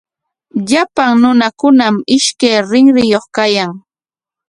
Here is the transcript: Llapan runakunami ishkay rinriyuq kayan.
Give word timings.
Llapan 0.69 1.11
runakunami 1.23 1.99
ishkay 2.17 2.57
rinriyuq 2.69 3.25
kayan. 3.35 3.71